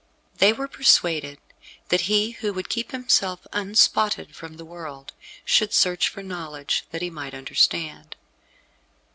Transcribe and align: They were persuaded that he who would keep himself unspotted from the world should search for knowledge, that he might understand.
They 0.39 0.51
were 0.51 0.67
persuaded 0.67 1.37
that 1.89 2.01
he 2.09 2.31
who 2.31 2.53
would 2.53 2.69
keep 2.69 2.89
himself 2.89 3.45
unspotted 3.53 4.35
from 4.35 4.57
the 4.57 4.65
world 4.65 5.13
should 5.45 5.73
search 5.73 6.09
for 6.09 6.23
knowledge, 6.23 6.85
that 6.89 7.03
he 7.03 7.11
might 7.11 7.35
understand. 7.35 8.15